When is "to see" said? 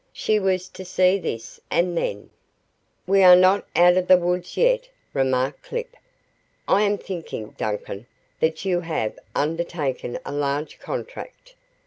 0.69-1.19